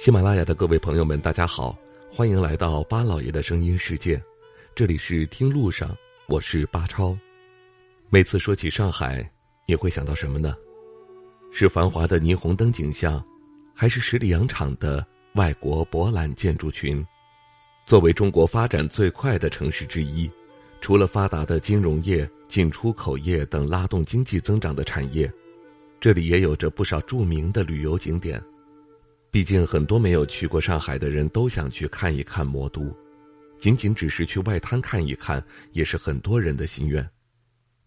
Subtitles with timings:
[0.00, 1.78] 喜马拉雅的各位朋友们，大家好，
[2.10, 4.18] 欢迎来到巴老爷的声音世界，
[4.74, 5.94] 这里是听路上，
[6.26, 7.14] 我是巴超。
[8.08, 9.30] 每次说起上海，
[9.66, 10.56] 你会想到什么呢？
[11.52, 13.22] 是繁华的霓虹灯景象，
[13.74, 17.06] 还是十里洋场的外国博览建筑群？
[17.84, 20.30] 作为中国发展最快的城市之一，
[20.80, 25.30] 除了发达的金融业、进出口业等拉动经济增长的产业，
[26.00, 28.42] 这里也有着不少著名的旅游景点。
[29.30, 32.92] 毕竟，很多没有去过上海的人都想去看一看魔都，
[33.58, 37.08] 仅仅只是去外滩看一看，也是很多人的心愿。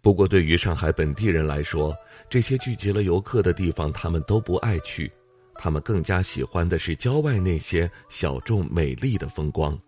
[0.00, 1.94] 不过，对于上海本地人来说，
[2.28, 5.10] 这些聚集了游客的地方，他们都不爱去，
[5.54, 9.78] 他们更加喜欢的是郊外那些小众美丽的风光。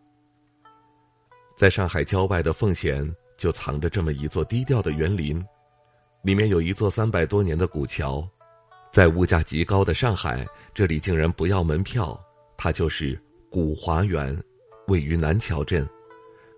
[1.56, 5.45] 在上海郊外的奉贤，就藏着这么一座低调的园林，
[6.23, 8.28] 里面有一座三百多年的古桥。
[8.93, 12.19] 在物价极高的上海，这里竟然不要门票。
[12.57, 14.37] 它就是古华园，
[14.88, 15.88] 位于南桥镇，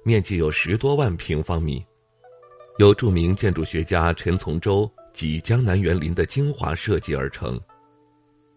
[0.02, 1.84] 面积有十多万平方米，
[2.78, 7.60] 由著名建筑学家陈从周及江南园林的精华设计而成。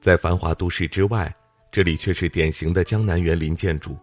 [0.02, 1.34] 在繁华都市之外，
[1.70, 3.98] 这里却是典型的江南园林建筑。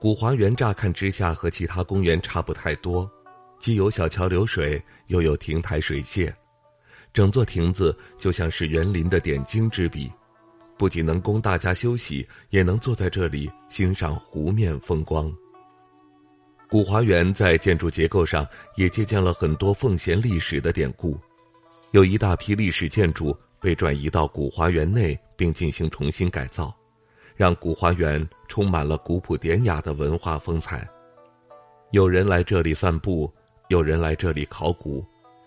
[0.00, 3.10] 古华园乍看之下和其他公园差不太多，
[3.58, 6.32] 既有小桥流水，又有亭台水榭。
[7.16, 10.12] 整座亭子就像是园林的点睛之笔，
[10.76, 15.34] 不仅能供大家休息，也能坐在这里欣赏湖面风光。
[16.68, 21.18] 古华园在建筑结构上也借鉴了很多奉贤历史的典故，
[21.92, 26.70] 有一大批历史建筑被转移到古华园内，并进行重新改造，
[27.34, 30.86] 让古华园充满了古朴典雅的文化风采。
[31.92, 33.32] 有人来这里散步，
[33.68, 35.02] 有人来这里考古。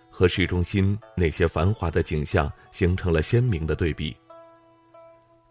[0.09, 4.15] 和市中心那些繁华的景象形成了鲜明的对比。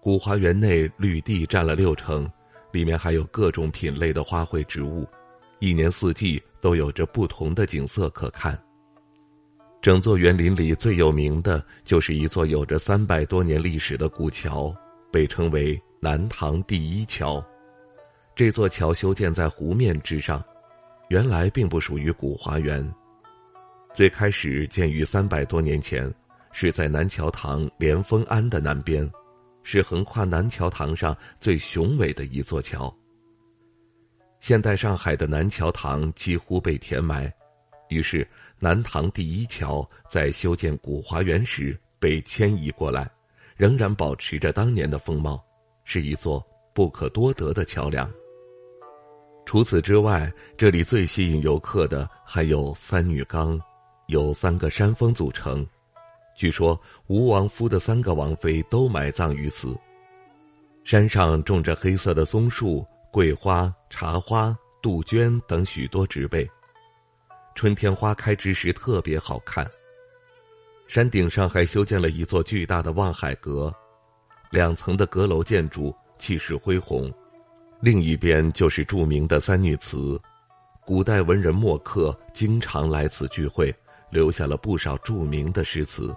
[0.00, 2.31] 古花园内绿地占了六成，
[2.72, 5.06] 里面还有各种品类的花卉植物，
[5.59, 8.59] 一年四季都有着不同的景色可看。
[9.81, 14.75] 整座园林里最有名的就是一座有着三百多年历史的古桥，
[15.12, 17.44] 被称为南唐第一桥。
[18.34, 20.43] 这座桥修建在湖面之上，
[21.09, 22.88] 原来并不属于古花园。
[23.98, 26.09] 最开始建于三百多年前，
[26.53, 29.10] 是在南桥塘莲峰庵的南边，
[29.64, 32.97] 是横跨南桥塘上最雄伟的一座桥。
[34.38, 37.28] 现代上海的南桥塘几乎被填埋，
[37.88, 38.25] 于是
[38.60, 43.10] 南塘第一桥在修建古华园时被迁移过来，
[43.56, 45.44] 仍然保持着当年的风貌，
[45.82, 46.41] 是一座
[46.72, 48.09] 不可多得的桥梁。
[49.44, 53.60] 除此之外，这里最吸引游客的还有三女缸。
[54.09, 55.67] 由三个山峰组成，
[56.35, 59.77] 据说吴王夫的三个王妃都埋葬于此。
[60.83, 66.49] 山上种着黑色的松树、桂花、茶花、杜鹃等许多植被，
[67.55, 69.71] 春天花开之时特别好看。
[70.87, 73.71] 山顶上还修建了一座巨大的望海阁，
[74.51, 77.13] 两层的阁楼建筑气势恢宏。
[77.83, 80.19] 另一边就是著名的三女祠，
[80.87, 83.71] 古代文人墨客经常来此聚会。
[84.11, 86.15] 留下了不少著名的诗词。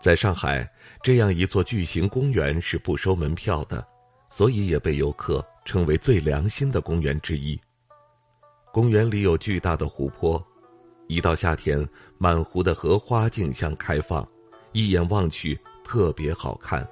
[0.00, 0.68] 在上海，
[1.02, 3.84] 这样一座巨型公园是不收门票的，
[4.30, 7.60] 所以也被游客称为最良心的公园之一。
[8.72, 10.40] 公园里有巨大的湖泊，
[11.08, 14.26] 一到夏天，满湖的荷花竞相开放，
[14.72, 16.88] 一眼望去特别好看。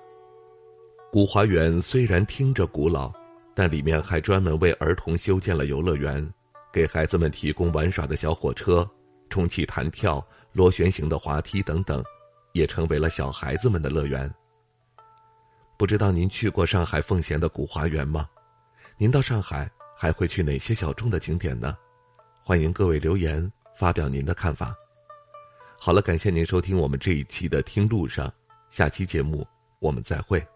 [1.13, 3.13] 古华园虽然听着古老，
[3.55, 6.29] 但里面还专门为儿童修建了游乐园，
[6.73, 8.89] 给孩子们提供玩耍的小火车。
[9.37, 12.03] 充气弹跳、螺旋形的滑梯等等，
[12.53, 14.35] 也成为了小孩子们的乐园。
[15.77, 18.27] 不知道您去过上海奉贤的古华园吗？
[18.97, 21.77] 您到上海还会去哪些小众的景点呢？
[22.43, 24.75] 欢迎各位留言发表您的看法。
[25.79, 28.27] 好了，感谢您收听我们这一期的《听路上》，
[28.71, 29.47] 下期节目
[29.81, 30.56] 我们再会。